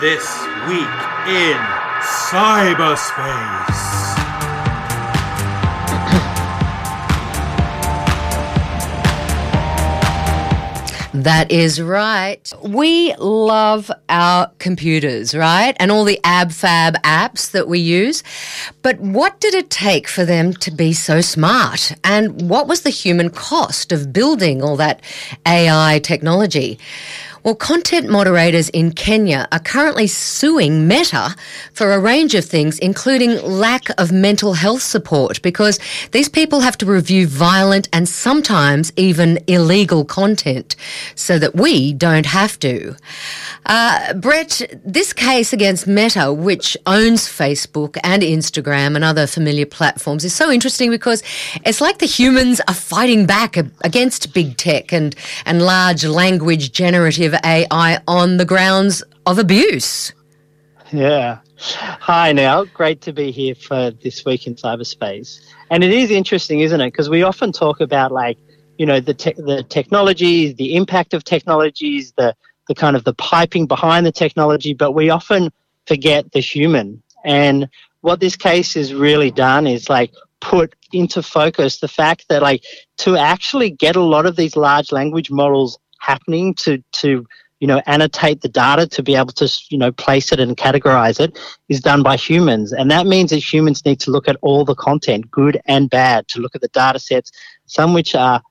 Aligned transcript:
This 0.00 0.26
week 0.66 0.88
in 1.28 1.58
cyberspace. 2.00 4.00
That 11.12 11.50
is 11.50 11.82
right. 11.82 12.50
We 12.64 13.14
love 13.16 13.90
our 14.08 14.50
computers, 14.58 15.34
right? 15.34 15.76
And 15.78 15.90
all 15.90 16.04
the 16.04 16.18
AbFab 16.24 16.94
apps 17.02 17.50
that 17.50 17.68
we 17.68 17.78
use. 17.78 18.22
But 18.80 18.98
what 19.00 19.38
did 19.38 19.52
it 19.52 19.68
take 19.68 20.08
for 20.08 20.24
them 20.24 20.54
to 20.54 20.70
be 20.70 20.94
so 20.94 21.20
smart? 21.20 21.92
And 22.04 22.48
what 22.48 22.66
was 22.66 22.82
the 22.82 22.90
human 22.90 23.28
cost 23.28 23.92
of 23.92 24.14
building 24.14 24.62
all 24.62 24.76
that 24.76 25.02
AI 25.44 26.00
technology? 26.02 26.78
Well, 27.42 27.54
content 27.54 28.10
moderators 28.10 28.68
in 28.68 28.92
Kenya 28.92 29.48
are 29.50 29.60
currently 29.60 30.06
suing 30.06 30.86
Meta 30.86 31.34
for 31.72 31.92
a 31.92 31.98
range 31.98 32.34
of 32.34 32.44
things, 32.44 32.78
including 32.78 33.42
lack 33.42 33.88
of 33.98 34.12
mental 34.12 34.52
health 34.52 34.82
support, 34.82 35.40
because 35.40 35.78
these 36.12 36.28
people 36.28 36.60
have 36.60 36.76
to 36.78 36.86
review 36.86 37.26
violent 37.26 37.88
and 37.94 38.06
sometimes 38.06 38.92
even 38.96 39.38
illegal 39.46 40.04
content 40.04 40.76
so 41.14 41.38
that 41.38 41.54
we 41.54 41.94
don't 41.94 42.26
have 42.26 42.58
to. 42.58 42.94
Uh, 43.64 44.12
Brett, 44.14 44.60
this 44.84 45.14
case 45.14 45.52
against 45.54 45.86
Meta, 45.86 46.32
which 46.32 46.76
owns 46.86 47.26
Facebook 47.26 47.96
and 48.04 48.22
Instagram 48.22 48.96
and 48.96 49.04
other 49.04 49.26
familiar 49.26 49.66
platforms, 49.66 50.24
is 50.24 50.34
so 50.34 50.50
interesting 50.50 50.90
because 50.90 51.22
it's 51.64 51.80
like 51.80 51.98
the 51.98 52.06
humans 52.06 52.60
are 52.68 52.74
fighting 52.74 53.24
back 53.24 53.56
against 53.82 54.34
big 54.34 54.58
tech 54.58 54.92
and, 54.92 55.14
and 55.46 55.62
large 55.62 56.04
language 56.04 56.72
generative 56.72 57.29
AI 57.44 58.00
on 58.06 58.36
the 58.36 58.44
grounds 58.44 59.02
of 59.26 59.38
abuse. 59.38 60.12
Yeah. 60.92 61.38
Hi, 61.58 62.32
now. 62.32 62.64
Great 62.64 63.00
to 63.02 63.12
be 63.12 63.30
here 63.30 63.54
for 63.54 63.90
this 63.90 64.24
week 64.24 64.46
in 64.46 64.54
cyberspace. 64.54 65.40
And 65.70 65.84
it 65.84 65.92
is 65.92 66.10
interesting, 66.10 66.60
isn't 66.60 66.80
it? 66.80 66.88
Because 66.88 67.08
we 67.08 67.22
often 67.22 67.52
talk 67.52 67.80
about 67.80 68.10
like, 68.12 68.38
you 68.78 68.86
know, 68.86 68.98
the 68.98 69.14
te- 69.14 69.34
the 69.36 69.62
technologies, 69.62 70.54
the 70.54 70.74
impact 70.74 71.14
of 71.14 71.22
technologies, 71.22 72.12
the 72.16 72.34
the 72.66 72.74
kind 72.74 72.96
of 72.96 73.04
the 73.04 73.14
piping 73.14 73.66
behind 73.66 74.06
the 74.06 74.12
technology, 74.12 74.74
but 74.74 74.92
we 74.92 75.10
often 75.10 75.52
forget 75.86 76.32
the 76.32 76.40
human. 76.40 77.02
And 77.24 77.68
what 78.00 78.20
this 78.20 78.36
case 78.36 78.74
has 78.74 78.94
really 78.94 79.30
done 79.30 79.66
is 79.66 79.88
like 79.88 80.12
put 80.40 80.74
into 80.92 81.22
focus 81.22 81.78
the 81.78 81.88
fact 81.88 82.26
that 82.28 82.42
like 82.42 82.64
to 82.98 83.16
actually 83.16 83.70
get 83.70 83.96
a 83.96 84.02
lot 84.02 84.26
of 84.26 84.36
these 84.36 84.56
large 84.56 84.92
language 84.92 85.30
models 85.30 85.78
happening 86.00 86.54
to 86.54 86.82
to 86.92 87.26
you 87.60 87.66
know 87.66 87.80
annotate 87.86 88.40
the 88.40 88.48
data 88.48 88.86
to 88.86 89.02
be 89.02 89.14
able 89.14 89.32
to 89.32 89.48
you 89.68 89.78
know 89.78 89.92
place 89.92 90.32
it 90.32 90.40
and 90.40 90.56
categorize 90.56 91.20
it 91.20 91.38
is 91.68 91.80
done 91.80 92.02
by 92.02 92.16
humans. 92.16 92.72
And 92.72 92.90
that 92.90 93.06
means 93.06 93.30
that 93.30 93.38
humans 93.38 93.84
need 93.84 94.00
to 94.00 94.10
look 94.10 94.28
at 94.28 94.36
all 94.40 94.64
the 94.64 94.74
content 94.74 95.30
good 95.30 95.60
and 95.66 95.88
bad 95.88 96.26
to 96.28 96.40
look 96.40 96.54
at 96.54 96.62
the 96.62 96.68
data 96.68 96.98
sets 96.98 97.30
some 97.66 97.94
which 97.94 98.14
are 98.14 98.42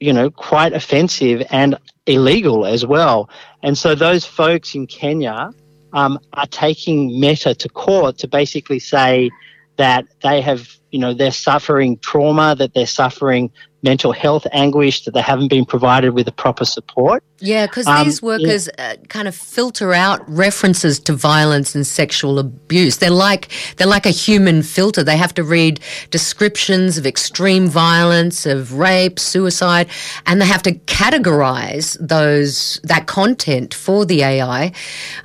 you 0.00 0.12
know 0.12 0.30
quite 0.30 0.72
offensive 0.72 1.42
and 1.50 1.76
illegal 2.06 2.64
as 2.64 2.86
well. 2.86 3.28
And 3.62 3.76
so 3.76 3.94
those 3.94 4.24
folks 4.24 4.74
in 4.74 4.86
kenya 4.86 5.50
um, 5.92 6.18
are 6.34 6.46
taking 6.46 7.18
meta 7.18 7.54
to 7.54 7.68
court 7.68 8.18
to 8.18 8.28
basically 8.28 8.78
say 8.78 9.30
that 9.76 10.06
they 10.22 10.40
have 10.40 10.77
you 10.90 10.98
know 10.98 11.12
they're 11.14 11.30
suffering 11.30 11.98
trauma 11.98 12.54
that 12.56 12.74
they're 12.74 12.86
suffering 12.86 13.50
mental 13.82 14.12
health 14.12 14.46
anguish 14.52 15.04
that 15.04 15.12
they 15.12 15.20
haven't 15.20 15.48
been 15.48 15.64
provided 15.64 16.10
with 16.10 16.26
the 16.26 16.32
proper 16.32 16.64
support. 16.64 17.22
Yeah, 17.40 17.66
because 17.66 17.86
um, 17.86 18.04
these 18.04 18.20
workers 18.20 18.68
yeah. 18.76 18.94
uh, 18.94 19.04
kind 19.06 19.28
of 19.28 19.34
filter 19.34 19.94
out 19.94 20.28
references 20.28 20.98
to 21.00 21.12
violence 21.12 21.76
and 21.76 21.86
sexual 21.86 22.40
abuse. 22.40 22.96
They're 22.96 23.10
like 23.10 23.50
they're 23.76 23.86
like 23.86 24.06
a 24.06 24.10
human 24.10 24.62
filter. 24.62 25.04
They 25.04 25.16
have 25.16 25.34
to 25.34 25.44
read 25.44 25.78
descriptions 26.10 26.98
of 26.98 27.06
extreme 27.06 27.68
violence, 27.68 28.44
of 28.44 28.72
rape, 28.72 29.20
suicide, 29.20 29.88
and 30.26 30.40
they 30.40 30.46
have 30.46 30.62
to 30.64 30.72
categorize 30.72 31.96
those 32.00 32.80
that 32.82 33.06
content 33.06 33.72
for 33.72 34.04
the 34.04 34.22
AI. 34.22 34.72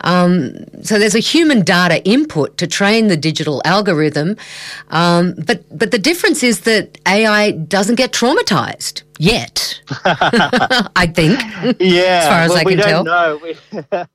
Um, 0.02 0.54
so 0.84 1.00
there's 1.00 1.16
a 1.16 1.20
human 1.20 1.64
data 1.64 2.06
input 2.06 2.58
to 2.60 2.68
train 2.68 3.08
the 3.08 3.18
digital 3.18 3.62
algorithm, 3.66 4.38
um, 4.90 5.34
but 5.48 5.53
but 5.72 5.92
the 5.92 6.00
difference 6.00 6.44
is 6.44 6.62
that 6.62 6.98
AI 7.08 7.52
doesn't 7.52 7.96
get 7.96 8.12
traumatized 8.12 9.04
yet. 9.20 9.82
I 10.06 11.12
think. 11.14 11.40
Yeah. 11.80 12.20
as 12.20 12.28
far 12.28 12.42
as 12.42 12.50
well, 12.50 12.60
I 12.60 12.64
we 12.64 12.76
can 12.76 12.80
don't 12.80 13.06
tell. 13.06 13.38
Know. 13.94 14.08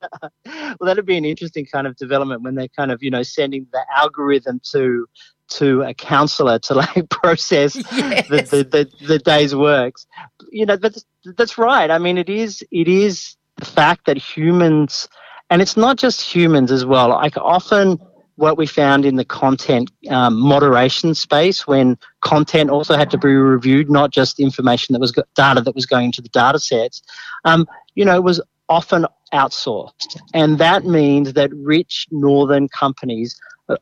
well, 0.79 0.87
that'd 0.87 1.05
be 1.05 1.17
an 1.17 1.25
interesting 1.25 1.65
kind 1.65 1.87
of 1.87 1.95
development 1.95 2.41
when 2.41 2.55
they're 2.55 2.67
kind 2.69 2.91
of 2.91 3.01
you 3.03 3.11
know 3.11 3.23
sending 3.23 3.67
the 3.71 3.83
algorithm 3.95 4.61
to 4.71 5.07
to 5.49 5.81
a 5.81 5.93
counselor 5.93 6.59
to 6.59 6.73
like 6.75 7.09
process 7.09 7.75
yes. 7.75 8.27
the, 8.29 8.37
the, 8.43 8.63
the, 8.63 9.05
the, 9.07 9.19
day's 9.19 9.55
works. 9.55 10.05
You 10.51 10.65
know, 10.65 10.75
that's, 10.75 11.03
that's 11.37 11.57
right. 11.57 11.89
I 11.89 11.97
mean, 11.97 12.17
it 12.17 12.29
is 12.29 12.63
it 12.71 12.87
is 12.87 13.35
the 13.57 13.65
fact 13.65 14.05
that 14.05 14.17
humans, 14.17 15.09
and 15.49 15.61
it's 15.61 15.75
not 15.75 15.97
just 15.97 16.21
humans 16.21 16.71
as 16.71 16.85
well. 16.85 17.09
Like 17.09 17.35
often 17.37 17.99
what 18.39 18.57
we 18.57 18.65
found 18.65 19.05
in 19.05 19.15
the 19.17 19.25
content 19.25 19.91
um, 20.09 20.39
moderation 20.39 21.13
space 21.13 21.67
when 21.67 21.97
content 22.21 22.69
also 22.69 22.95
had 22.95 23.11
to 23.11 23.17
be 23.17 23.27
reviewed, 23.27 23.89
not 23.89 24.11
just 24.11 24.39
information 24.39 24.93
that 24.93 24.99
was 24.99 25.11
go- 25.11 25.23
data 25.35 25.61
that 25.61 25.75
was 25.75 25.85
going 25.85 26.05
into 26.05 26.21
the 26.21 26.29
data 26.29 26.57
sets, 26.57 27.03
um, 27.43 27.67
you 27.95 28.05
know, 28.05 28.21
was 28.21 28.41
often 28.69 29.05
outsourced. 29.33 30.19
And 30.33 30.57
that 30.57 30.85
means 30.85 31.33
that 31.33 31.51
rich 31.53 32.07
northern 32.11 32.69
companies 32.69 33.39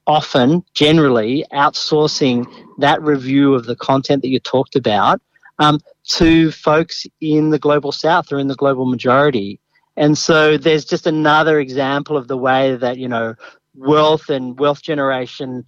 often, 0.08 0.64
generally, 0.74 1.46
outsourcing 1.54 2.46
that 2.80 3.02
review 3.02 3.54
of 3.54 3.66
the 3.66 3.76
content 3.76 4.22
that 4.24 4.30
you 4.30 4.40
talked 4.40 4.76
about 4.76 5.22
um, 5.60 5.80
to 6.06 6.52
folks 6.52 7.06
in 7.22 7.52
the 7.52 7.60
global 7.60 7.92
south 7.92 8.32
or 8.32 8.40
in 8.40 8.48
the 8.48 8.56
global 8.56 8.86
majority. 8.86 9.60
And 9.96 10.18
so 10.18 10.58
there's 10.58 10.86
just 10.86 11.08
another 11.08 11.60
example 11.60 12.18
of 12.18 12.28
the 12.28 12.38
way 12.38 12.76
that, 12.76 12.98
you 12.98 13.08
know, 13.08 13.36
wealth 13.78 14.30
and 14.30 14.60
wealth 14.60 14.82
generation 14.82 15.64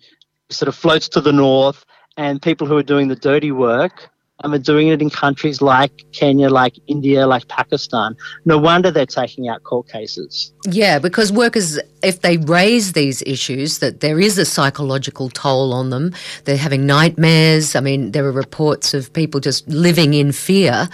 sort 0.50 0.68
of 0.68 0.76
floats 0.76 1.08
to 1.10 1.22
the 1.22 1.32
north, 1.32 1.86
and 2.18 2.42
people 2.42 2.68
who 2.68 2.76
are 2.76 2.84
doing 2.84 3.08
the 3.08 3.16
dirty 3.16 3.52
work 3.52 4.10
um, 4.44 4.54
are 4.54 4.60
doing 4.60 4.88
it 4.88 5.02
in 5.02 5.10
countries 5.10 5.62
like 5.62 6.06
Kenya, 6.12 6.50
like 6.50 6.76
India, 6.88 7.28
like 7.28 7.48
Pakistan. 7.48 8.16
No 8.46 8.58
wonder 8.58 8.92
they're 8.92 9.06
taking 9.06 9.50
out 9.50 9.64
court 9.64 9.88
cases. 9.90 10.54
Yeah, 10.66 11.00
because 11.00 11.32
workers, 11.32 11.80
if 12.04 12.22
they 12.22 12.38
raise 12.38 12.94
these 12.94 13.22
issues, 13.24 13.80
that 13.80 14.00
there 14.00 14.20
is 14.20 14.38
a 14.38 14.46
psychological 14.46 15.30
toll 15.30 15.74
on 15.74 15.90
them. 15.90 16.14
They're 16.46 16.58
having 16.58 16.86
nightmares. 16.86 17.76
I 17.76 17.82
mean, 17.82 18.12
there 18.12 18.26
are 18.26 18.32
reports 18.32 18.94
of 18.94 19.12
people 19.12 19.40
just 19.40 19.68
living 19.68 20.14
in 20.14 20.32
fear. 20.32 20.88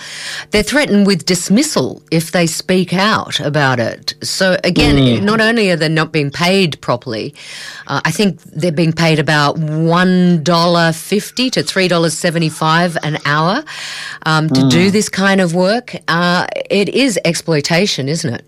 They're 0.51 0.63
threatened 0.63 1.05
with 1.05 1.25
dismissal 1.25 2.01
if 2.11 2.31
they 2.31 2.47
speak 2.47 2.93
out 2.93 3.39
about 3.39 3.79
it. 3.79 4.15
So 4.23 4.57
again, 4.63 4.95
mm. 4.95 5.23
not 5.23 5.39
only 5.39 5.69
are 5.69 5.75
they 5.75 5.89
not 5.89 6.11
being 6.11 6.31
paid 6.31 6.81
properly, 6.81 7.35
uh, 7.87 8.01
I 8.03 8.11
think 8.11 8.41
they're 8.41 8.71
being 8.71 8.93
paid 8.93 9.19
about 9.19 9.57
one 9.57 10.43
dollar 10.43 10.91
fifty 10.91 11.49
to 11.51 11.61
three 11.61 11.87
dollars 11.87 12.17
seventy 12.17 12.49
five 12.49 12.97
an 13.03 13.17
hour 13.25 13.34
um, 14.25 14.49
to 14.49 14.61
mm. 14.61 14.69
do 14.69 14.91
this 14.91 15.09
kind 15.09 15.41
of 15.41 15.53
work. 15.53 15.95
Uh, 16.07 16.47
it 16.69 16.89
is 16.89 17.19
exploitation, 17.25 18.09
isn't 18.09 18.33
it? 18.33 18.45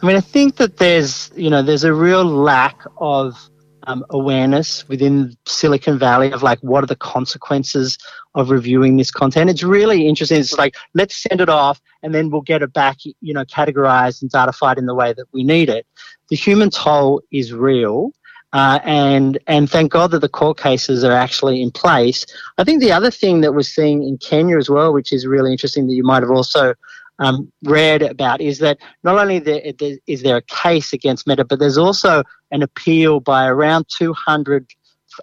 I 0.00 0.06
mean, 0.06 0.16
I 0.16 0.20
think 0.20 0.56
that 0.56 0.76
there's, 0.76 1.30
you 1.34 1.50
know, 1.50 1.62
there's 1.62 1.84
a 1.84 1.92
real 1.92 2.24
lack 2.24 2.82
of 2.98 3.50
um, 3.88 4.04
awareness 4.10 4.86
within 4.88 5.36
Silicon 5.46 5.98
Valley 5.98 6.30
of 6.30 6.42
like 6.42 6.60
what 6.60 6.84
are 6.84 6.86
the 6.86 6.94
consequences 6.94 7.98
of 8.34 8.50
reviewing 8.50 8.98
this 8.98 9.10
content. 9.10 9.48
It's 9.48 9.62
really 9.62 10.06
interesting. 10.06 10.38
It's 10.38 10.58
like 10.58 10.76
let's 10.94 11.16
send 11.16 11.40
it 11.40 11.48
off 11.48 11.80
and 12.02 12.14
then 12.14 12.30
we'll 12.30 12.42
get 12.42 12.62
it 12.62 12.72
back, 12.72 12.98
you 13.04 13.34
know, 13.34 13.46
categorized 13.46 14.20
and 14.20 14.30
datafied 14.30 14.76
in 14.76 14.86
the 14.86 14.94
way 14.94 15.14
that 15.14 15.26
we 15.32 15.42
need 15.42 15.70
it. 15.70 15.86
The 16.28 16.36
human 16.36 16.68
toll 16.68 17.22
is 17.32 17.52
real. 17.54 18.12
Uh, 18.52 18.78
and 18.84 19.38
and 19.46 19.70
thank 19.70 19.92
God 19.92 20.10
that 20.12 20.20
the 20.20 20.28
court 20.28 20.56
cases 20.58 21.04
are 21.04 21.12
actually 21.12 21.60
in 21.60 21.70
place. 21.70 22.24
I 22.56 22.64
think 22.64 22.80
the 22.80 22.92
other 22.92 23.10
thing 23.10 23.42
that 23.42 23.52
we're 23.52 23.62
seeing 23.62 24.02
in 24.02 24.16
Kenya 24.18 24.56
as 24.56 24.70
well, 24.70 24.92
which 24.92 25.12
is 25.12 25.26
really 25.26 25.52
interesting, 25.52 25.86
that 25.86 25.94
you 25.94 26.02
might 26.02 26.22
have 26.22 26.30
also 26.30 26.74
um, 27.18 27.52
read 27.64 28.02
about 28.02 28.40
is 28.40 28.58
that 28.60 28.78
not 29.02 29.18
only 29.18 29.38
there, 29.38 29.60
is 30.06 30.22
there 30.22 30.36
a 30.36 30.42
case 30.42 30.92
against 30.92 31.26
Meta, 31.26 31.44
but 31.44 31.58
there's 31.58 31.78
also 31.78 32.22
an 32.50 32.62
appeal 32.62 33.20
by 33.20 33.46
around 33.46 33.86
200 33.88 34.66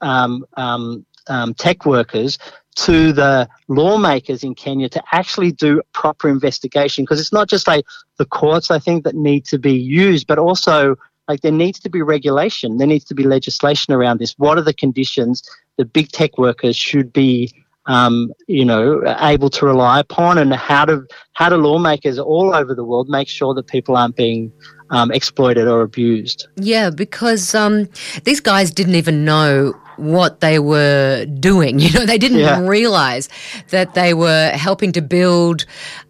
um, 0.01 0.45
um, 0.57 1.05
um, 1.27 1.53
tech 1.53 1.85
workers 1.85 2.37
to 2.75 3.13
the 3.13 3.47
lawmakers 3.69 4.43
in 4.43 4.53
Kenya 4.53 4.89
to 4.89 5.01
actually 5.13 5.51
do 5.51 5.81
proper 5.93 6.27
investigation 6.27 7.03
because 7.03 7.21
it's 7.21 7.31
not 7.31 7.47
just 7.47 7.67
like 7.67 7.85
the 8.17 8.25
courts 8.25 8.69
I 8.69 8.79
think 8.79 9.05
that 9.05 9.15
need 9.15 9.45
to 9.45 9.57
be 9.57 9.73
used, 9.73 10.27
but 10.27 10.37
also 10.37 10.97
like 11.27 11.41
there 11.41 11.51
needs 11.51 11.79
to 11.81 11.89
be 11.89 12.01
regulation, 12.01 12.77
there 12.77 12.87
needs 12.87 13.05
to 13.05 13.15
be 13.15 13.23
legislation 13.23 13.93
around 13.93 14.19
this. 14.19 14.33
What 14.37 14.57
are 14.57 14.63
the 14.63 14.73
conditions 14.73 15.43
that 15.77 15.93
big 15.93 16.11
tech 16.11 16.37
workers 16.37 16.75
should 16.75 17.11
be 17.11 17.53
um, 17.87 18.31
you 18.47 18.65
know, 18.65 19.01
able 19.19 19.49
to 19.51 19.65
rely 19.65 19.99
upon, 19.99 20.37
and 20.37 20.53
how 20.53 20.85
do 20.85 21.05
how 21.33 21.49
do 21.49 21.55
lawmakers 21.55 22.17
all 22.17 22.55
over 22.55 22.73
the 22.73 22.83
world 22.83 23.09
make 23.09 23.27
sure 23.27 23.53
that 23.53 23.67
people 23.67 23.95
aren't 23.95 24.15
being 24.15 24.51
um, 24.89 25.11
exploited 25.11 25.67
or 25.67 25.81
abused? 25.81 26.47
Yeah, 26.55 26.89
because 26.89 27.53
um, 27.53 27.87
these 28.23 28.39
guys 28.39 28.71
didn't 28.71 28.95
even 28.95 29.23
know 29.23 29.73
what 29.97 30.39
they 30.39 30.59
were 30.59 31.25
doing. 31.39 31.79
You 31.85 31.91
know, 31.91 32.05
they 32.05 32.17
didn't 32.17 32.39
yeah. 32.39 32.59
realize 32.61 33.29
that 33.69 33.93
they 33.93 34.15
were 34.15 34.49
helping 34.49 34.91
to 34.93 35.01
build 35.01 35.65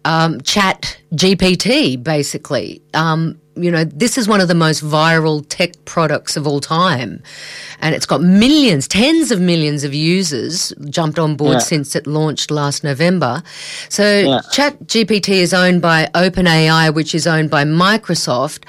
um, 0.06 0.40
Chat 0.40 0.98
GPT, 1.14 2.02
basically. 2.02 2.82
Um, 2.94 3.40
you 3.56 3.70
know, 3.70 3.84
this 3.84 4.18
is 4.18 4.28
one 4.28 4.40
of 4.40 4.48
the 4.48 4.54
most 4.54 4.84
viral 4.84 5.44
tech 5.48 5.72
products 5.86 6.36
of 6.36 6.46
all 6.46 6.60
time. 6.60 7.22
And 7.80 7.94
it's 7.94 8.04
got 8.04 8.20
millions, 8.20 8.86
tens 8.86 9.30
of 9.30 9.40
millions 9.40 9.82
of 9.82 9.94
users 9.94 10.74
jumped 10.90 11.18
on 11.18 11.36
board 11.36 11.54
yeah. 11.54 11.58
since 11.60 11.96
it 11.96 12.06
launched 12.06 12.50
last 12.50 12.84
November. 12.84 13.42
So 13.88 14.20
yeah. 14.20 14.40
ChatGPT 14.52 15.30
is 15.30 15.54
owned 15.54 15.80
by 15.80 16.08
OpenAI, 16.14 16.94
which 16.94 17.14
is 17.14 17.26
owned 17.26 17.50
by 17.50 17.64
Microsoft. 17.64 18.64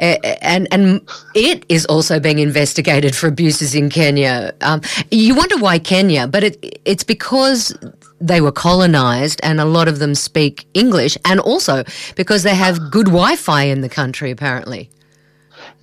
And, 0.00 0.66
and 0.72 1.08
it 1.36 1.64
is 1.68 1.86
also 1.86 2.18
being 2.18 2.40
investigated 2.40 3.14
for 3.14 3.28
abuses 3.28 3.74
in 3.74 3.88
Kenya. 3.88 4.52
Um, 4.62 4.80
you 5.12 5.36
wonder 5.36 5.58
why 5.58 5.78
Kenya, 5.78 6.26
but 6.26 6.42
it, 6.42 6.80
it's 6.84 7.04
because 7.04 7.76
they 8.20 8.40
were 8.40 8.52
colonized 8.52 9.40
and 9.42 9.60
a 9.60 9.64
lot 9.64 9.88
of 9.88 9.98
them 9.98 10.14
speak 10.14 10.66
English 10.74 11.18
and 11.24 11.40
also 11.40 11.84
because 12.16 12.42
they 12.42 12.54
have 12.54 12.90
good 12.90 13.06
Wi 13.06 13.36
Fi 13.36 13.64
in 13.64 13.80
the 13.80 13.88
country, 13.88 14.30
apparently. 14.30 14.90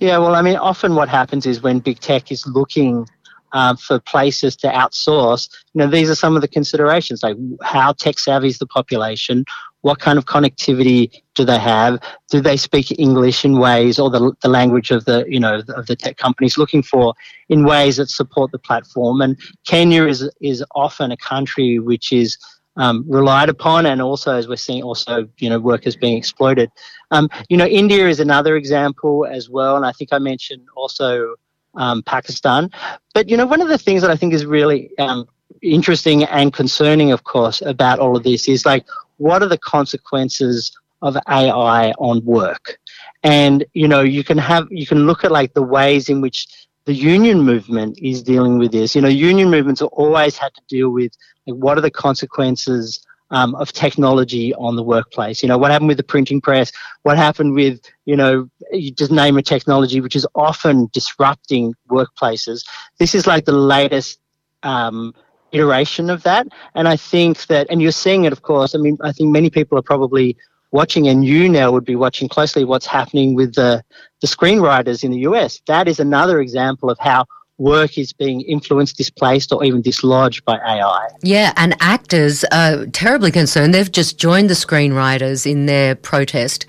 Yeah, 0.00 0.18
well, 0.18 0.34
I 0.34 0.42
mean, 0.42 0.56
often 0.56 0.94
what 0.94 1.08
happens 1.08 1.46
is 1.46 1.62
when 1.62 1.78
big 1.78 2.00
tech 2.00 2.32
is 2.32 2.46
looking 2.46 3.06
um, 3.52 3.76
for 3.76 4.00
places 4.00 4.56
to 4.56 4.68
outsource, 4.68 5.48
you 5.74 5.80
know, 5.80 5.86
these 5.86 6.10
are 6.10 6.14
some 6.14 6.34
of 6.34 6.42
the 6.42 6.48
considerations 6.48 7.22
like 7.22 7.36
how 7.62 7.92
tech 7.92 8.18
savvy 8.18 8.48
is 8.48 8.58
the 8.58 8.66
population, 8.66 9.44
what 9.82 9.98
kind 9.98 10.18
of 10.18 10.24
connectivity 10.24 11.22
do 11.34 11.44
they 11.44 11.58
have? 11.58 12.00
Do 12.30 12.40
they 12.40 12.56
speak 12.56 12.98
English 12.98 13.44
in 13.44 13.58
ways 13.58 13.98
or 13.98 14.10
the, 14.10 14.32
the 14.40 14.48
language 14.48 14.90
of 14.90 15.04
the, 15.04 15.24
you 15.28 15.38
know, 15.38 15.62
of 15.76 15.86
the 15.86 15.96
tech 15.96 16.16
companies 16.16 16.56
looking 16.56 16.82
for 16.82 17.14
in 17.48 17.64
ways 17.64 17.98
that 17.98 18.08
support 18.08 18.50
the 18.52 18.58
platform? 18.58 19.20
And 19.20 19.38
Kenya 19.66 20.06
is, 20.06 20.28
is 20.40 20.64
often 20.74 21.12
a 21.12 21.16
country 21.16 21.78
which 21.78 22.12
is 22.12 22.38
um, 22.76 23.04
relied 23.06 23.48
upon 23.48 23.86
and 23.86 24.00
also, 24.00 24.34
as 24.34 24.48
we're 24.48 24.56
seeing, 24.56 24.82
also, 24.82 25.28
you 25.38 25.50
know, 25.50 25.58
workers 25.58 25.94
being 25.96 26.16
exploited. 26.16 26.70
Um, 27.10 27.28
you 27.48 27.56
know, 27.56 27.66
India 27.66 28.08
is 28.08 28.20
another 28.20 28.56
example 28.56 29.26
as 29.26 29.50
well. 29.50 29.76
And 29.76 29.84
I 29.84 29.92
think 29.92 30.10
I 30.12 30.18
mentioned 30.18 30.66
also 30.76 31.34
um, 31.74 32.02
Pakistan. 32.04 32.70
But, 33.14 33.28
you 33.28 33.36
know, 33.36 33.46
one 33.46 33.60
of 33.60 33.68
the 33.68 33.78
things 33.78 34.00
that 34.02 34.10
I 34.10 34.16
think 34.16 34.32
is 34.32 34.46
really 34.46 34.96
um, 34.98 35.26
interesting 35.60 36.24
and 36.24 36.52
concerning, 36.52 37.12
of 37.12 37.24
course, 37.24 37.62
about 37.62 37.98
all 37.98 38.16
of 38.16 38.22
this 38.22 38.48
is 38.48 38.64
like 38.64 38.86
what 39.22 39.42
are 39.42 39.48
the 39.48 39.58
consequences 39.58 40.72
of 41.00 41.16
AI 41.28 41.92
on 41.92 42.24
work? 42.24 42.78
And 43.22 43.64
you 43.72 43.88
know, 43.88 44.02
you 44.02 44.24
can 44.24 44.38
have 44.38 44.66
you 44.70 44.86
can 44.86 45.06
look 45.06 45.24
at 45.24 45.30
like 45.30 45.54
the 45.54 45.62
ways 45.62 46.08
in 46.08 46.20
which 46.20 46.46
the 46.84 46.94
union 46.94 47.40
movement 47.40 47.98
is 48.02 48.22
dealing 48.22 48.58
with 48.58 48.72
this. 48.72 48.94
You 48.96 49.02
know, 49.02 49.08
union 49.30 49.48
movements 49.50 49.80
have 49.80 49.90
always 49.92 50.36
had 50.36 50.52
to 50.54 50.62
deal 50.68 50.90
with 50.90 51.12
like, 51.46 51.56
what 51.56 51.78
are 51.78 51.80
the 51.80 51.90
consequences 51.90 53.04
um, 53.32 53.54
of 53.54 53.72
technology 53.72 54.54
on 54.54 54.76
the 54.76 54.82
workplace. 54.82 55.42
You 55.42 55.48
know, 55.48 55.56
what 55.56 55.70
happened 55.70 55.88
with 55.88 55.96
the 55.96 56.04
printing 56.04 56.40
press? 56.40 56.70
What 57.02 57.16
happened 57.16 57.54
with, 57.54 57.80
you 58.04 58.14
know, 58.14 58.48
you 58.70 58.92
just 58.92 59.10
name 59.10 59.38
a 59.38 59.42
technology 59.42 60.00
which 60.00 60.14
is 60.14 60.26
often 60.34 60.90
disrupting 60.92 61.74
workplaces. 61.90 62.62
This 62.98 63.14
is 63.14 63.26
like 63.26 63.46
the 63.46 63.52
latest 63.52 64.20
um, 64.62 65.14
iteration 65.52 66.10
of 66.10 66.22
that. 66.24 66.48
And 66.74 66.88
I 66.88 66.96
think 66.96 67.46
that, 67.46 67.66
and 67.70 67.80
you're 67.80 67.92
seeing 67.92 68.24
it, 68.24 68.32
of 68.32 68.42
course. 68.42 68.74
I 68.74 68.78
mean, 68.78 68.98
I 69.02 69.12
think 69.12 69.30
many 69.30 69.50
people 69.50 69.78
are 69.78 69.82
probably 69.82 70.36
watching, 70.70 71.06
and 71.08 71.24
you 71.24 71.48
now 71.48 71.70
would 71.70 71.84
be 71.84 71.96
watching 71.96 72.28
closely 72.28 72.64
what's 72.64 72.86
happening 72.86 73.34
with 73.34 73.54
the, 73.54 73.84
the 74.20 74.26
screenwriters 74.26 75.04
in 75.04 75.10
the 75.10 75.20
US. 75.20 75.60
That 75.66 75.86
is 75.88 76.00
another 76.00 76.40
example 76.40 76.90
of 76.90 76.98
how 76.98 77.26
work 77.62 77.96
is 77.96 78.12
being 78.12 78.40
influenced, 78.42 78.96
displaced, 78.96 79.52
or 79.52 79.64
even 79.64 79.80
dislodged 79.80 80.44
by 80.44 80.58
AI. 80.58 81.08
Yeah, 81.22 81.52
and 81.56 81.74
actors 81.80 82.44
are 82.52 82.86
terribly 82.86 83.30
concerned. 83.30 83.72
They've 83.72 83.90
just 83.90 84.18
joined 84.18 84.50
the 84.50 84.54
screenwriters 84.54 85.50
in 85.50 85.66
their 85.66 85.94
protest. 85.94 86.66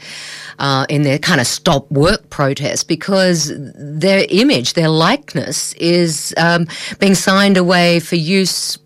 Uh, 0.60 0.86
in 0.88 1.02
their 1.02 1.18
kind 1.18 1.42
of 1.42 1.48
stop 1.48 1.90
work 1.90 2.30
protest 2.30 2.88
because 2.88 3.52
their 3.76 4.28
image, 4.30 4.74
their 4.74 4.88
likeness 4.88 5.74
is 5.74 6.32
um, 6.38 6.68
being 7.00 7.16
signed 7.16 7.58
away 7.58 8.00
for 8.00 8.18
use 8.18 8.78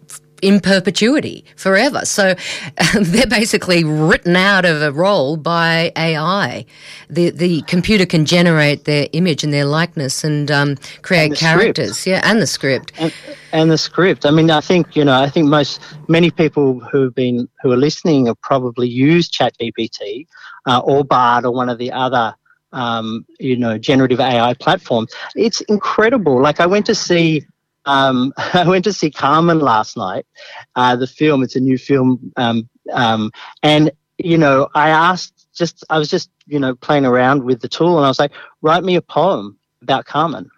in 0.42 0.60
perpetuity 0.60 1.44
forever. 1.56 2.06
So 2.06 2.36
they're 3.00 3.28
basically 3.28 3.84
written 3.84 4.36
out 4.36 4.66
of 4.66 4.82
a 4.82 4.92
role 4.92 5.38
by 5.38 5.92
AI. 5.96 6.66
The 7.10 7.32
the 7.32 7.62
computer 7.64 8.06
can 8.06 8.26
generate 8.26 8.86
their 8.86 9.08
image 9.14 9.44
and 9.44 9.54
their 9.54 9.66
likeness 9.66 10.24
and 10.24 10.50
um, 10.52 10.76
create 11.02 11.32
and 11.32 11.36
characters. 11.36 12.00
Script. 12.00 12.08
Yeah, 12.08 12.30
and 12.30 12.42
the 12.42 12.48
script. 12.48 12.92
And, 12.98 13.14
and, 13.52 13.72
the 13.72 13.78
script. 13.78 14.26
I 14.26 14.32
mean, 14.32 14.50
I 14.52 14.62
think 14.62 14.96
you 14.96 15.06
know. 15.06 15.20
I 15.20 15.30
think 15.30 15.48
most 15.48 15.82
many 16.08 16.32
people 16.32 16.80
who've 16.80 17.14
been 17.14 17.48
who 17.62 17.72
are 17.72 17.78
listening 17.78 18.28
have 18.28 18.40
probably 18.42 18.88
used 18.88 19.34
ChatGPT 19.34 20.28
uh, 20.66 20.80
or 20.80 21.04
Bard 21.04 21.46
or 21.46 21.52
one 21.52 21.70
of 21.70 21.78
the 21.78 21.92
other. 21.92 22.36
Um, 22.74 23.26
you 23.40 23.56
know, 23.56 23.78
generative 23.78 24.20
AI 24.20 24.54
platforms. 24.54 25.14
It's 25.38 25.62
incredible. 25.62 26.42
Like 26.42 26.60
I 26.60 26.66
went 26.66 26.86
to 26.88 26.94
see 26.94 27.46
um, 27.88 28.34
I 28.54 28.68
went 28.68 28.84
to 28.84 28.94
see 28.94 29.10
Carmen 29.10 29.60
last 29.60 29.98
night, 29.98 30.28
uh, 30.76 30.96
the 30.96 31.08
film. 31.08 31.42
It's 31.42 31.56
a 31.56 31.60
new 31.60 31.78
film. 31.78 32.32
Um, 32.38 32.70
um, 32.94 33.32
and, 33.64 33.92
you 34.20 34.38
know, 34.38 34.68
I 34.76 34.90
asked 34.90 35.48
just, 35.56 35.84
I 35.90 35.98
was 35.98 36.10
just, 36.10 36.30
you 36.46 36.60
know, 36.60 36.76
playing 36.76 37.06
around 37.06 37.44
with 37.44 37.62
the 37.62 37.68
tool 37.68 37.98
and 37.98 38.06
I 38.06 38.10
was 38.10 38.20
like, 38.20 38.34
write 38.62 38.84
me 38.84 38.96
a 38.96 39.02
poem 39.02 39.58
about 39.82 40.06
Carmen. 40.06 40.50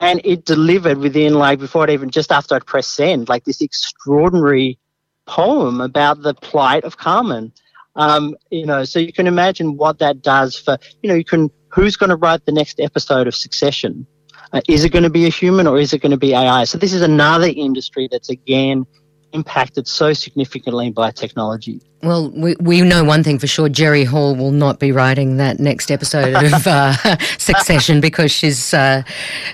And 0.00 0.20
it 0.24 0.44
delivered 0.44 0.98
within, 0.98 1.34
like, 1.34 1.58
before 1.58 1.84
it 1.84 1.90
even, 1.90 2.10
just 2.10 2.30
after 2.30 2.54
I'd 2.54 2.66
pressed 2.66 2.94
send, 2.94 3.28
like 3.28 3.44
this 3.44 3.60
extraordinary 3.60 4.78
poem 5.26 5.80
about 5.80 6.22
the 6.22 6.34
plight 6.34 6.84
of 6.84 6.96
Carmen. 6.96 7.52
Um, 7.96 8.36
you 8.50 8.64
know, 8.64 8.84
so 8.84 9.00
you 9.00 9.12
can 9.12 9.26
imagine 9.26 9.76
what 9.76 9.98
that 9.98 10.22
does 10.22 10.56
for, 10.56 10.78
you 11.02 11.08
know, 11.08 11.16
you 11.16 11.24
can, 11.24 11.50
who's 11.68 11.96
going 11.96 12.10
to 12.10 12.16
write 12.16 12.46
the 12.46 12.52
next 12.52 12.78
episode 12.78 13.26
of 13.26 13.34
Succession? 13.34 14.06
Uh, 14.52 14.60
is 14.68 14.84
it 14.84 14.90
going 14.90 15.02
to 15.02 15.10
be 15.10 15.26
a 15.26 15.30
human 15.30 15.66
or 15.66 15.78
is 15.78 15.92
it 15.92 16.00
going 16.00 16.10
to 16.10 16.18
be 16.18 16.34
AI? 16.34 16.64
So 16.64 16.78
this 16.78 16.92
is 16.92 17.02
another 17.02 17.48
industry 17.48 18.08
that's 18.10 18.30
again 18.30 18.86
impacted 19.32 19.86
so 19.86 20.12
significantly 20.12 20.90
by 20.90 21.10
technology. 21.10 21.80
Well, 22.02 22.30
we, 22.30 22.54
we 22.60 22.80
know 22.82 23.02
one 23.02 23.24
thing 23.24 23.40
for 23.40 23.48
sure. 23.48 23.68
Jerry 23.68 24.04
Hall 24.04 24.36
will 24.36 24.52
not 24.52 24.78
be 24.78 24.92
writing 24.92 25.36
that 25.38 25.58
next 25.58 25.90
episode 25.90 26.32
of 26.32 26.66
uh, 26.66 26.92
Succession 27.38 28.00
because 28.00 28.30
she's 28.30 28.72
uh, 28.72 29.02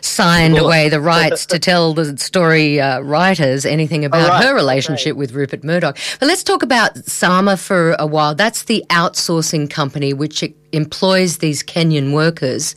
signed 0.03 0.59
away 0.59 0.91
the 0.91 1.01
rights 1.15 1.47
to 1.47 1.59
tell 1.59 1.95
the 1.95 2.19
story 2.19 2.81
uh, 2.81 3.01
writers 3.01 3.65
anything 3.65 4.05
about 4.05 4.29
right, 4.29 4.45
her 4.45 4.55
relationship 4.55 5.17
with 5.17 5.33
Rupert 5.33 5.65
Murdoch. 5.65 5.97
But 6.21 6.27
let's 6.27 6.43
talk 6.43 6.63
about 6.63 6.97
Sama 7.07 7.57
for 7.57 7.97
a 7.99 8.07
while. 8.07 8.35
That's 8.35 8.65
the 8.65 8.85
outsourcing 8.91 9.71
company 9.71 10.13
which 10.13 10.45
employs 10.73 11.39
these 11.39 11.63
Kenyan 11.63 12.13
workers. 12.13 12.75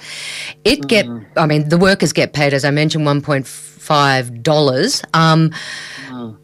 It 0.63 0.87
get, 0.87 1.07
mm. 1.07 1.25
I 1.35 1.45
mean, 1.45 1.67
the 1.67 1.77
workers 1.77 2.13
get 2.13 2.31
paid, 2.31 2.53
as 2.53 2.63
I 2.63 2.71
mentioned, 2.71 3.05
one 3.05 3.21
point 3.21 3.45
five 3.45 4.43
dollars. 4.43 5.01
Um, 5.13 5.53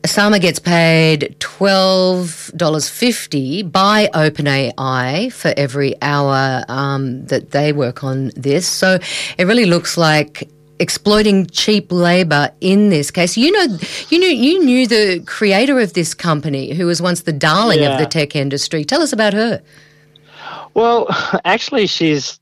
Sama 0.06 0.40
gets 0.40 0.60
paid 0.60 1.36
$12.50 1.40 3.72
by 3.72 4.10
OpenAI 4.14 5.32
for 5.32 5.54
every 5.58 5.96
hour 6.02 6.66
um, 6.68 7.26
that 7.28 7.52
they 7.52 7.72
work 7.74 8.04
on 8.04 8.32
this. 8.36 8.68
So 8.68 9.00
it 9.38 9.46
really 9.46 9.66
looks 9.66 9.98
like 9.98 10.50
exploiting 10.80 11.46
cheap 11.48 11.92
labor 11.92 12.52
in 12.62 12.90
this 12.90 13.12
case. 13.12 13.38
You 13.38 13.52
know, 13.52 13.78
you 14.10 14.20
knew 14.20 14.28
you 14.28 14.64
knew 14.64 14.88
the 14.88 15.24
creator 15.26 15.80
of 15.80 15.94
this 15.94 16.14
company, 16.14 16.74
who 16.74 16.86
was 16.86 17.02
once 17.02 17.22
the 17.22 17.34
darling 17.34 17.80
yeah. 17.80 17.94
of 17.94 18.00
the 18.00 18.06
tech 18.06 18.36
industry. 18.36 18.84
Tell 18.84 19.02
us 19.02 19.14
about 19.14 19.34
her. 19.34 19.62
Well, 20.74 21.08
actually, 21.46 21.88
she's 21.88 22.40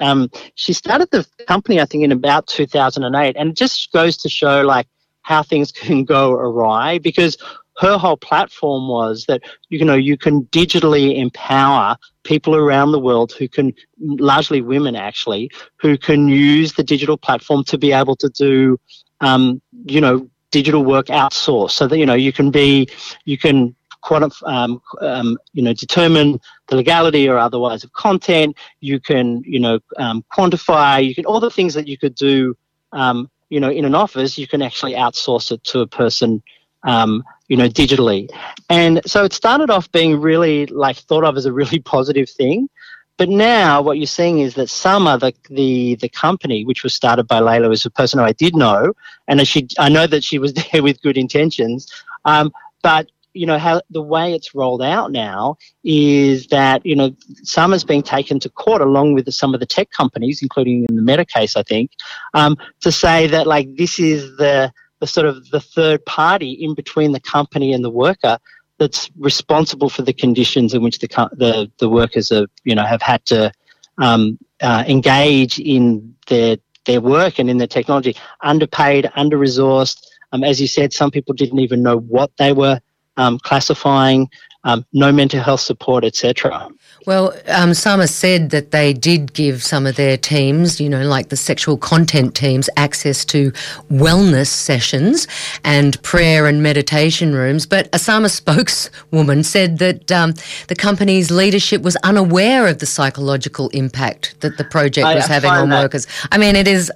um, 0.00 0.30
she 0.54 0.72
started 0.72 1.10
the 1.10 1.26
company 1.46 1.80
I 1.80 1.84
think 1.84 2.04
in 2.04 2.12
about 2.12 2.46
2008, 2.46 3.36
and 3.36 3.50
it 3.50 3.56
just 3.56 3.92
goes 3.92 4.16
to 4.18 4.28
show 4.28 4.62
like 4.62 4.86
how 5.22 5.42
things 5.42 5.72
can 5.72 6.04
go 6.04 6.32
awry 6.32 6.98
because 6.98 7.36
her 7.78 7.96
whole 7.96 8.16
platform 8.16 8.86
was 8.88 9.24
that 9.26 9.40
you 9.70 9.84
know 9.84 9.94
you 9.94 10.16
can 10.18 10.42
digitally 10.46 11.16
empower 11.16 11.96
people 12.22 12.54
around 12.54 12.92
the 12.92 12.98
world 13.00 13.32
who 13.32 13.48
can 13.48 13.72
largely 13.98 14.60
women 14.60 14.94
actually 14.94 15.50
who 15.76 15.96
can 15.96 16.28
use 16.28 16.72
the 16.74 16.82
digital 16.84 17.16
platform 17.16 17.64
to 17.64 17.78
be 17.78 17.92
able 17.92 18.14
to 18.16 18.28
do 18.30 18.78
um, 19.20 19.60
you 19.86 20.00
know 20.00 20.28
digital 20.50 20.84
work 20.84 21.06
outsourced 21.06 21.70
so 21.72 21.86
that 21.86 21.98
you 21.98 22.06
know 22.06 22.14
you 22.14 22.32
can 22.32 22.50
be 22.50 22.88
you 23.24 23.38
can 23.38 23.74
quantif- 24.04 24.46
um, 24.46 24.80
um, 25.00 25.38
you 25.52 25.62
know 25.62 25.72
determine 25.72 26.38
the 26.68 26.76
legality 26.76 27.28
or 27.28 27.38
otherwise 27.38 27.84
of 27.84 27.92
content. 27.92 28.56
You 28.80 29.00
can 29.00 29.42
you 29.44 29.60
know 29.60 29.80
um, 29.96 30.24
quantify. 30.32 31.04
You 31.04 31.14
can 31.14 31.24
all 31.24 31.40
the 31.40 31.50
things 31.50 31.74
that 31.74 31.88
you 31.88 31.96
could 31.96 32.14
do 32.14 32.54
um, 32.92 33.30
you 33.52 33.60
know, 33.60 33.70
in 33.70 33.84
an 33.84 33.94
office, 33.94 34.38
you 34.38 34.48
can 34.48 34.62
actually 34.62 34.94
outsource 34.94 35.52
it 35.52 35.62
to 35.64 35.80
a 35.80 35.86
person, 35.86 36.42
um, 36.84 37.22
you 37.48 37.56
know, 37.58 37.68
digitally. 37.68 38.30
And 38.70 39.02
so 39.04 39.24
it 39.24 39.34
started 39.34 39.68
off 39.68 39.92
being 39.92 40.18
really 40.18 40.64
like 40.66 40.96
thought 40.96 41.22
of 41.22 41.36
as 41.36 41.44
a 41.44 41.52
really 41.52 41.78
positive 41.94 42.30
thing. 42.30 42.70
But 43.18 43.28
now 43.28 43.82
what 43.82 43.98
you're 43.98 44.06
seeing 44.06 44.38
is 44.38 44.54
that 44.54 44.70
Sama, 44.70 45.18
the, 45.18 45.34
the, 45.50 45.96
the 45.96 46.08
company, 46.08 46.64
which 46.64 46.82
was 46.82 46.94
started 46.94 47.28
by 47.28 47.40
Leila, 47.40 47.68
was 47.68 47.84
a 47.84 47.90
person 47.90 48.18
who 48.18 48.24
I 48.24 48.32
did 48.32 48.56
know. 48.56 48.94
And 49.28 49.46
she, 49.46 49.68
I 49.78 49.90
know 49.90 50.06
that 50.06 50.24
she 50.24 50.38
was 50.38 50.54
there 50.72 50.82
with 50.82 51.02
good 51.02 51.18
intentions. 51.18 51.92
Um, 52.24 52.52
but 52.82 53.10
you 53.34 53.46
know 53.46 53.58
how 53.58 53.80
the 53.90 54.02
way 54.02 54.34
it's 54.34 54.54
rolled 54.54 54.82
out 54.82 55.10
now 55.10 55.56
is 55.84 56.46
that 56.48 56.84
you 56.84 56.94
know 56.94 57.14
Sama's 57.42 57.84
being 57.84 58.02
taken 58.02 58.38
to 58.40 58.48
court 58.48 58.82
along 58.82 59.14
with 59.14 59.24
the, 59.24 59.32
some 59.32 59.54
of 59.54 59.60
the 59.60 59.66
tech 59.66 59.90
companies, 59.90 60.42
including 60.42 60.86
in 60.88 60.96
the 60.96 61.02
Meta 61.02 61.24
case, 61.24 61.56
I 61.56 61.62
think, 61.62 61.90
um, 62.34 62.56
to 62.80 62.92
say 62.92 63.26
that 63.28 63.46
like 63.46 63.76
this 63.76 63.98
is 63.98 64.36
the 64.36 64.72
the 65.00 65.06
sort 65.06 65.26
of 65.26 65.48
the 65.50 65.60
third 65.60 66.04
party 66.04 66.52
in 66.52 66.74
between 66.74 67.12
the 67.12 67.20
company 67.20 67.72
and 67.72 67.84
the 67.84 67.90
worker 67.90 68.38
that's 68.78 69.10
responsible 69.18 69.88
for 69.88 70.02
the 70.02 70.12
conditions 70.12 70.74
in 70.74 70.82
which 70.82 70.98
the 70.98 71.08
the, 71.32 71.70
the 71.78 71.88
workers 71.88 72.30
have 72.30 72.48
you 72.64 72.74
know 72.74 72.84
have 72.84 73.02
had 73.02 73.24
to 73.26 73.52
um, 73.98 74.38
uh, 74.60 74.84
engage 74.86 75.58
in 75.58 76.14
their 76.28 76.56
their 76.84 77.00
work 77.00 77.38
and 77.38 77.48
in 77.48 77.58
their 77.58 77.66
technology. 77.66 78.16
Underpaid, 78.42 79.10
under 79.14 79.38
resourced. 79.38 80.06
Um, 80.32 80.42
as 80.44 80.60
you 80.60 80.66
said, 80.66 80.92
some 80.92 81.10
people 81.10 81.34
didn't 81.34 81.58
even 81.58 81.82
know 81.82 81.98
what 81.98 82.30
they 82.38 82.52
were 82.52 82.80
um, 83.16 83.38
classifying. 83.38 84.28
Um, 84.64 84.86
no 84.92 85.10
mental 85.10 85.40
health 85.40 85.60
support, 85.60 86.04
etc. 86.04 86.68
Well, 87.04 87.34
um, 87.48 87.74
Sama 87.74 88.06
said 88.06 88.50
that 88.50 88.70
they 88.70 88.92
did 88.92 89.32
give 89.32 89.62
some 89.62 89.86
of 89.86 89.96
their 89.96 90.16
teams, 90.16 90.80
you 90.80 90.88
know, 90.88 91.02
like 91.02 91.30
the 91.30 91.36
sexual 91.36 91.76
content 91.76 92.36
teams, 92.36 92.70
access 92.76 93.24
to 93.26 93.50
wellness 93.90 94.46
sessions 94.46 95.26
and 95.64 96.00
prayer 96.02 96.46
and 96.46 96.62
meditation 96.62 97.34
rooms. 97.34 97.66
But 97.66 97.88
a 97.92 97.98
Sama 97.98 98.28
spokeswoman 98.40 99.42
said 99.42 99.78
that 99.78 100.12
um, 100.12 100.34
the 100.68 100.76
company's 100.76 101.32
leadership 101.32 101.82
was 101.82 101.96
unaware 102.04 102.68
of 102.68 102.78
the 102.78 102.86
psychological 102.86 103.68
impact 103.70 104.40
that 104.40 104.56
the 104.56 104.64
project 104.64 105.06
was 105.06 105.28
I 105.28 105.32
having 105.32 105.50
on 105.50 105.70
that, 105.70 105.82
workers. 105.82 106.06
I 106.30 106.38
mean, 106.38 106.54
it 106.54 106.68
is. 106.68 106.90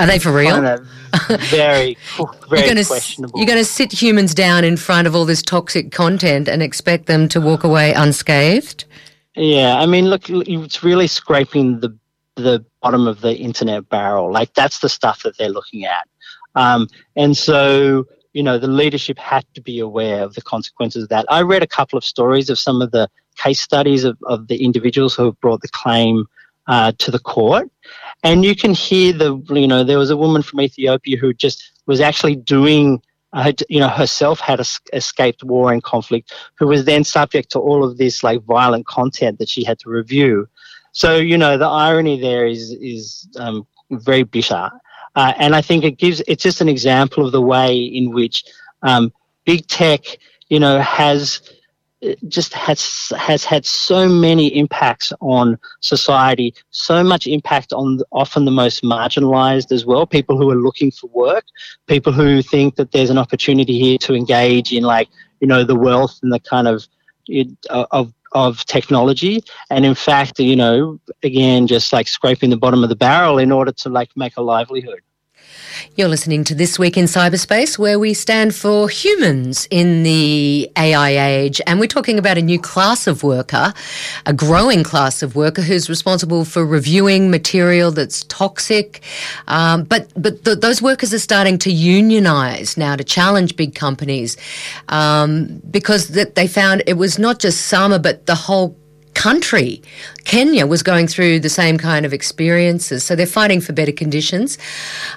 Are 0.00 0.06
they 0.06 0.18
for 0.18 0.32
real? 0.32 0.60
very, 0.60 0.80
very 1.50 1.96
you're 2.50 2.68
gonna, 2.68 2.84
questionable. 2.84 3.38
You're 3.38 3.46
going 3.46 3.58
to 3.58 3.64
sit 3.64 3.92
humans 3.92 4.34
down 4.34 4.64
in 4.64 4.78
front 4.78 5.06
of 5.06 5.14
all 5.14 5.26
this 5.26 5.42
toxic 5.42 5.92
content 5.92 6.48
and 6.48 6.62
expect 6.62 7.04
them 7.04 7.28
to 7.28 7.40
walk 7.40 7.64
away 7.64 7.92
unscathed? 7.92 8.86
Yeah, 9.36 9.78
I 9.78 9.84
mean, 9.84 10.06
look, 10.06 10.30
it's 10.30 10.82
really 10.82 11.06
scraping 11.06 11.80
the 11.80 11.96
the 12.36 12.64
bottom 12.80 13.06
of 13.06 13.20
the 13.20 13.36
internet 13.36 13.88
barrel. 13.90 14.32
Like 14.32 14.54
that's 14.54 14.78
the 14.78 14.88
stuff 14.88 15.22
that 15.24 15.36
they're 15.36 15.50
looking 15.50 15.84
at, 15.84 16.08
um, 16.54 16.88
and 17.16 17.36
so 17.36 18.06
you 18.32 18.42
know 18.42 18.58
the 18.58 18.66
leadership 18.66 19.18
had 19.18 19.44
to 19.54 19.60
be 19.60 19.78
aware 19.78 20.22
of 20.22 20.34
the 20.34 20.42
consequences 20.42 21.04
of 21.04 21.08
that. 21.10 21.26
I 21.28 21.42
read 21.42 21.62
a 21.62 21.66
couple 21.66 21.96
of 21.96 22.04
stories 22.04 22.48
of 22.48 22.58
some 22.58 22.80
of 22.80 22.90
the 22.90 23.08
case 23.36 23.60
studies 23.60 24.04
of, 24.04 24.18
of 24.24 24.48
the 24.48 24.64
individuals 24.64 25.14
who 25.14 25.26
have 25.26 25.40
brought 25.40 25.60
the 25.60 25.68
claim 25.68 26.26
uh, 26.66 26.92
to 26.98 27.10
the 27.10 27.18
court, 27.18 27.70
and 28.22 28.44
you 28.44 28.54
can 28.54 28.74
hear 28.74 29.12
the 29.12 29.36
you 29.50 29.68
know 29.68 29.84
there 29.84 29.98
was 29.98 30.10
a 30.10 30.16
woman 30.16 30.42
from 30.42 30.60
Ethiopia 30.60 31.16
who 31.16 31.32
just 31.32 31.72
was 31.86 32.00
actually 32.00 32.36
doing 32.36 33.02
uh, 33.32 33.52
you 33.68 33.78
know, 33.78 33.88
herself 33.88 34.40
had 34.40 34.60
escaped 34.92 35.44
war 35.44 35.72
and 35.72 35.82
conflict, 35.82 36.32
who 36.56 36.66
was 36.66 36.84
then 36.84 37.04
subject 37.04 37.50
to 37.52 37.58
all 37.60 37.84
of 37.84 37.96
this 37.96 38.24
like 38.24 38.42
violent 38.44 38.86
content 38.86 39.38
that 39.38 39.48
she 39.48 39.62
had 39.62 39.78
to 39.78 39.88
review. 39.88 40.48
So 40.92 41.16
you 41.16 41.38
know, 41.38 41.56
the 41.56 41.68
irony 41.68 42.20
there 42.20 42.46
is 42.46 42.72
is 42.72 43.28
um, 43.36 43.66
very 43.90 44.24
bitter, 44.24 44.70
uh, 45.14 45.32
and 45.38 45.54
I 45.54 45.62
think 45.62 45.84
it 45.84 45.98
gives 45.98 46.20
it's 46.26 46.42
just 46.42 46.60
an 46.60 46.68
example 46.68 47.24
of 47.24 47.32
the 47.32 47.40
way 47.40 47.76
in 47.78 48.10
which 48.10 48.44
um, 48.82 49.12
big 49.44 49.66
tech, 49.68 50.04
you 50.48 50.58
know, 50.58 50.80
has 50.80 51.40
just 52.28 52.54
has 52.54 53.12
has 53.18 53.44
had 53.44 53.66
so 53.66 54.08
many 54.08 54.46
impacts 54.56 55.12
on 55.20 55.58
society, 55.80 56.54
so 56.70 57.04
much 57.04 57.26
impact 57.26 57.72
on 57.72 58.00
often 58.12 58.44
the 58.44 58.50
most 58.50 58.82
marginalized 58.82 59.70
as 59.72 59.84
well. 59.84 60.06
People 60.06 60.36
who 60.38 60.50
are 60.50 60.56
looking 60.56 60.90
for 60.90 61.08
work, 61.08 61.44
people 61.86 62.12
who 62.12 62.42
think 62.42 62.76
that 62.76 62.92
there's 62.92 63.10
an 63.10 63.18
opportunity 63.18 63.78
here 63.78 63.98
to 63.98 64.14
engage 64.14 64.72
in 64.72 64.82
like 64.82 65.08
you 65.40 65.46
know 65.46 65.62
the 65.64 65.74
wealth 65.74 66.18
and 66.22 66.32
the 66.32 66.40
kind 66.40 66.68
of 66.68 66.86
uh, 67.68 67.86
of 67.90 68.12
of 68.32 68.64
technology, 68.66 69.42
and 69.70 69.84
in 69.84 69.94
fact, 69.94 70.38
you 70.38 70.56
know, 70.56 71.00
again, 71.22 71.66
just 71.66 71.92
like 71.92 72.08
scraping 72.08 72.50
the 72.50 72.56
bottom 72.56 72.82
of 72.82 72.88
the 72.88 72.96
barrel 72.96 73.38
in 73.38 73.52
order 73.52 73.72
to 73.72 73.88
like 73.88 74.10
make 74.16 74.36
a 74.36 74.42
livelihood. 74.42 75.00
You're 75.96 76.08
listening 76.08 76.44
to 76.44 76.54
This 76.54 76.78
Week 76.78 76.96
in 76.96 77.06
Cyberspace, 77.06 77.78
where 77.78 77.98
we 77.98 78.14
stand 78.14 78.54
for 78.54 78.88
humans 78.88 79.66
in 79.70 80.02
the 80.02 80.70
AI 80.76 81.10
age. 81.10 81.60
And 81.66 81.80
we're 81.80 81.86
talking 81.86 82.18
about 82.18 82.38
a 82.38 82.42
new 82.42 82.60
class 82.60 83.06
of 83.06 83.22
worker, 83.22 83.72
a 84.26 84.32
growing 84.32 84.82
class 84.82 85.22
of 85.22 85.36
worker 85.36 85.62
who's 85.62 85.88
responsible 85.88 86.44
for 86.44 86.64
reviewing 86.64 87.30
material 87.30 87.90
that's 87.90 88.24
toxic. 88.24 89.02
Um, 89.48 89.84
but 89.84 90.12
but 90.16 90.44
th- 90.44 90.60
those 90.60 90.80
workers 90.80 91.12
are 91.12 91.18
starting 91.18 91.58
to 91.58 91.72
unionize 91.72 92.76
now 92.76 92.96
to 92.96 93.04
challenge 93.04 93.56
big 93.56 93.74
companies 93.74 94.36
um, 94.88 95.60
because 95.70 96.08
that 96.08 96.34
they 96.34 96.46
found 96.46 96.82
it 96.86 96.94
was 96.94 97.18
not 97.18 97.40
just 97.40 97.66
Sama, 97.66 97.98
but 97.98 98.26
the 98.26 98.34
whole 98.34 98.76
country. 99.20 99.82
Kenya 100.24 100.66
was 100.66 100.82
going 100.82 101.06
through 101.06 101.40
the 101.40 101.50
same 101.50 101.76
kind 101.76 102.06
of 102.06 102.12
experiences, 102.14 103.04
so 103.04 103.14
they're 103.14 103.26
fighting 103.26 103.60
for 103.60 103.74
better 103.74 103.92
conditions. 103.92 104.56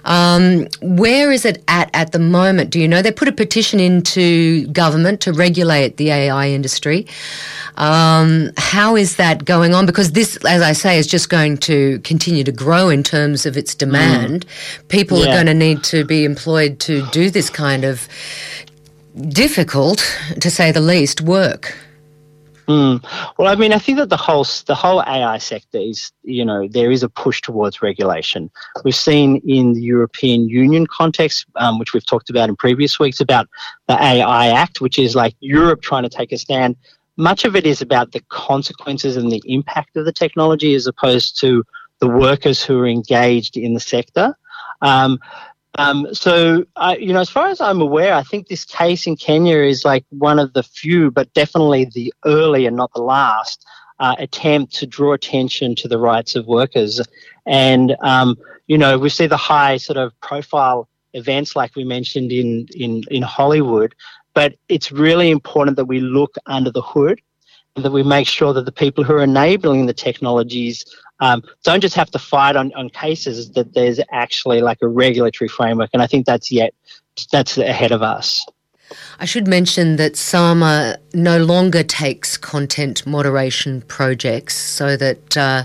Um, 0.03 0.67
where 0.81 1.31
is 1.31 1.45
it 1.45 1.63
at 1.69 1.89
at 1.93 2.11
the 2.11 2.19
moment? 2.19 2.69
Do 2.69 2.79
you 2.81 2.87
know? 2.87 3.01
They 3.01 3.13
put 3.13 3.29
a 3.29 3.31
petition 3.31 3.79
into 3.79 4.67
government 4.67 5.21
to 5.21 5.31
regulate 5.31 5.95
the 5.95 6.09
AI 6.11 6.49
industry. 6.49 7.07
Um, 7.77 8.51
how 8.57 8.97
is 8.97 9.15
that 9.15 9.45
going 9.45 9.73
on? 9.73 9.85
Because 9.85 10.11
this, 10.11 10.37
as 10.45 10.61
I 10.61 10.73
say, 10.73 10.99
is 10.99 11.07
just 11.07 11.29
going 11.29 11.57
to 11.69 11.99
continue 11.99 12.43
to 12.43 12.51
grow 12.51 12.89
in 12.89 13.03
terms 13.03 13.45
of 13.45 13.55
its 13.55 13.73
demand. 13.73 14.45
Mm. 14.45 14.87
People 14.89 15.19
yeah. 15.19 15.23
are 15.23 15.33
going 15.33 15.47
to 15.47 15.53
need 15.53 15.81
to 15.85 16.03
be 16.03 16.25
employed 16.25 16.79
to 16.81 17.05
do 17.11 17.29
this 17.29 17.49
kind 17.49 17.85
of 17.85 18.07
difficult, 19.29 19.99
to 20.41 20.51
say 20.51 20.73
the 20.73 20.81
least, 20.81 21.21
work. 21.21 21.77
Mm. 22.67 23.03
Well, 23.37 23.51
I 23.51 23.55
mean, 23.55 23.73
I 23.73 23.77
think 23.77 23.97
that 23.97 24.09
the 24.09 24.17
whole 24.17 24.45
the 24.65 24.75
whole 24.75 25.01
AI 25.01 25.37
sector 25.37 25.79
is, 25.79 26.11
you 26.23 26.45
know, 26.45 26.67
there 26.67 26.91
is 26.91 27.03
a 27.03 27.09
push 27.09 27.41
towards 27.41 27.81
regulation. 27.81 28.49
We've 28.83 28.95
seen 28.95 29.41
in 29.45 29.73
the 29.73 29.81
European 29.81 30.47
Union 30.47 30.87
context, 30.87 31.45
um, 31.55 31.77
which 31.77 31.93
we've 31.93 32.05
talked 32.05 32.29
about 32.29 32.49
in 32.49 32.55
previous 32.55 32.99
weeks, 32.99 33.19
about 33.19 33.49
the 33.87 34.01
AI 34.01 34.47
Act, 34.47 34.79
which 34.79 34.97
is 34.97 35.15
like 35.15 35.35
Europe 35.41 35.81
trying 35.81 36.03
to 36.03 36.09
take 36.09 36.31
a 36.31 36.37
stand. 36.37 36.77
Much 37.17 37.45
of 37.45 37.55
it 37.55 37.65
is 37.65 37.81
about 37.81 38.11
the 38.11 38.21
consequences 38.29 39.17
and 39.17 39.31
the 39.31 39.41
impact 39.45 39.95
of 39.97 40.05
the 40.05 40.13
technology, 40.13 40.73
as 40.73 40.87
opposed 40.87 41.39
to 41.41 41.63
the 41.99 42.07
workers 42.07 42.63
who 42.63 42.79
are 42.79 42.87
engaged 42.87 43.57
in 43.57 43.73
the 43.73 43.79
sector. 43.79 44.35
Um, 44.81 45.19
um, 45.77 46.13
so, 46.13 46.65
I, 46.75 46.97
you 46.97 47.13
know, 47.13 47.21
as 47.21 47.29
far 47.29 47.47
as 47.47 47.59
I'm 47.59 47.81
aware, 47.81 48.13
I 48.13 48.23
think 48.23 48.47
this 48.47 48.65
case 48.65 49.07
in 49.07 49.15
Kenya 49.15 49.57
is 49.57 49.83
like 49.83 50.05
one 50.09 50.39
of 50.39 50.53
the 50.53 50.63
few, 50.63 51.09
but 51.09 51.33
definitely 51.33 51.85
the 51.85 52.13
early 52.25 52.65
and 52.65 52.75
not 52.75 52.93
the 52.93 53.01
last 53.01 53.65
uh, 53.99 54.15
attempt 54.19 54.73
to 54.75 54.87
draw 54.87 55.13
attention 55.13 55.75
to 55.75 55.87
the 55.87 55.97
rights 55.97 56.35
of 56.35 56.45
workers. 56.45 57.01
And, 57.45 57.95
um, 58.01 58.37
you 58.67 58.77
know, 58.77 58.97
we 58.99 59.09
see 59.09 59.27
the 59.27 59.37
high 59.37 59.77
sort 59.77 59.97
of 59.97 60.19
profile 60.21 60.87
events 61.13 61.55
like 61.55 61.75
we 61.75 61.83
mentioned 61.83 62.31
in, 62.31 62.67
in, 62.75 63.03
in 63.09 63.23
Hollywood, 63.23 63.95
but 64.33 64.55
it's 64.69 64.91
really 64.91 65.31
important 65.31 65.77
that 65.77 65.85
we 65.85 65.99
look 65.99 66.35
under 66.45 66.71
the 66.71 66.81
hood 66.81 67.19
that 67.75 67.91
we 67.91 68.03
make 68.03 68.27
sure 68.27 68.53
that 68.53 68.65
the 68.65 68.71
people 68.71 69.03
who 69.03 69.13
are 69.13 69.23
enabling 69.23 69.87
the 69.87 69.93
technologies 69.93 70.85
um, 71.19 71.43
don't 71.63 71.81
just 71.81 71.95
have 71.95 72.11
to 72.11 72.19
fight 72.19 72.55
on, 72.55 72.73
on 72.73 72.89
cases, 72.89 73.51
that 73.51 73.73
there's 73.73 73.99
actually 74.11 74.61
like 74.61 74.79
a 74.81 74.87
regulatory 74.87 75.47
framework. 75.47 75.89
And 75.93 76.01
I 76.01 76.07
think 76.07 76.25
that's 76.25 76.51
yet, 76.51 76.73
that's 77.31 77.57
ahead 77.57 77.91
of 77.91 78.01
us. 78.01 78.45
I 79.19 79.25
should 79.25 79.47
mention 79.47 79.95
that 79.95 80.15
Sama 80.15 80.97
no 81.13 81.37
longer 81.43 81.81
takes 81.81 82.37
content 82.37 83.07
moderation 83.07 83.81
projects 83.83 84.55
so 84.55 84.95
that 84.97 85.37
uh, 85.37 85.63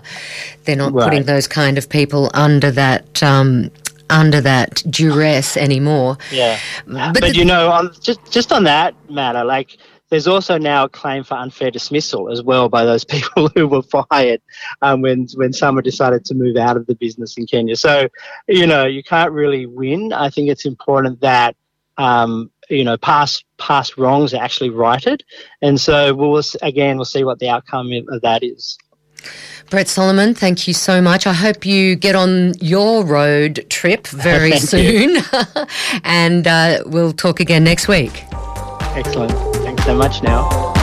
they're 0.65 0.77
not 0.77 0.93
right. 0.93 1.05
putting 1.05 1.25
those 1.25 1.47
kind 1.47 1.77
of 1.77 1.89
people 1.89 2.31
under 2.33 2.71
that 2.71 3.23
um, 3.23 3.71
under 4.11 4.41
that 4.41 4.83
duress 4.89 5.57
anymore. 5.57 6.17
Yeah, 6.31 6.59
but, 6.87 7.21
but 7.21 7.37
you 7.37 7.45
know, 7.45 7.71
on, 7.71 7.93
just 8.01 8.21
just 8.31 8.53
on 8.53 8.65
that 8.65 8.95
matter, 9.11 9.45
like 9.45 9.77
there's 10.11 10.27
also 10.27 10.59
now 10.59 10.85
a 10.85 10.89
claim 10.89 11.25
for 11.25 11.35
unfair 11.35 11.71
dismissal 11.71 12.31
as 12.31 12.43
well 12.43 12.69
by 12.69 12.85
those 12.85 13.05
people 13.15 13.49
who 13.55 13.67
were 13.67 13.83
fired 13.83 14.41
um, 14.83 15.03
when 15.03 15.27
when 15.35 15.53
Sama 15.53 15.83
decided 15.83 16.25
to 16.27 16.35
move 16.35 16.57
out 16.57 16.77
of 16.77 16.87
the 16.87 16.95
business 16.95 17.37
in 17.37 17.47
Kenya. 17.47 17.77
So, 17.77 18.09
you 18.47 18.67
know, 18.67 18.87
you 18.87 19.03
can't 19.03 19.33
really 19.33 19.67
win. 19.67 20.13
I 20.13 20.31
think 20.31 20.49
it's 20.49 20.65
important 20.65 21.21
that 21.21 21.57
um, 21.99 22.51
you 22.71 22.85
know 22.85 22.97
past 22.97 23.45
past 23.59 23.99
wrongs 23.99 24.33
are 24.33 24.43
actually 24.43 24.71
righted, 24.71 25.25
and 25.61 25.81
so 25.81 26.15
we'll 26.15 26.43
again 26.63 26.97
we'll 26.97 27.05
see 27.05 27.25
what 27.25 27.39
the 27.39 27.49
outcome 27.49 27.91
of 28.09 28.23
that 28.23 28.43
is. 28.43 28.79
Brett 29.69 29.89
Solomon, 29.89 30.33
thank 30.35 30.67
you 30.67 30.73
so 30.73 31.03
much. 31.03 31.27
I 31.27 31.35
hope 31.35 31.67
you 31.67 31.95
get 31.97 32.15
on 32.15 32.55
your 32.61 33.05
road 33.05 33.67
trip 33.69 34.07
very 34.07 34.59
soon. 34.59 35.23
and 36.05 36.47
uh, 36.47 36.85
we'll 36.87 37.13
talk 37.13 37.41
again 37.41 37.65
next 37.65 37.89
week. 37.89 38.25
Excellent. 38.95 39.58
So 39.89 39.95
much 39.95 40.23
now. 40.23 40.78